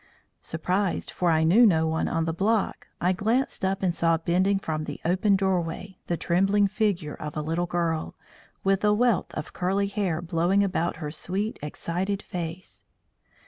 [0.41, 4.57] Surprised, for I knew no one on the block, I glanced up and saw bending
[4.57, 8.15] from the open doorway the trembling figure of a little girl,
[8.63, 12.83] with a wealth of curly hair blowing about her sweet, excited face.